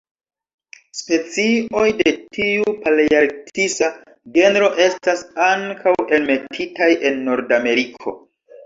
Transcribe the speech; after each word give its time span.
Specioj 0.99 1.83
de 1.99 2.13
tiu 2.37 2.73
palearktisa 2.87 3.91
genro 4.41 4.71
estas 4.89 5.23
ankaŭ 5.53 5.95
enmetitaj 6.21 6.91
en 7.11 7.25
Nordameriko. 7.31 8.19